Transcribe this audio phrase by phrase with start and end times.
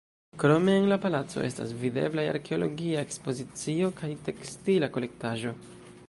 [0.43, 5.53] Krome en la palaco estas videblaj arkeologia ekspozicio kaj tekstila kolektaĵo.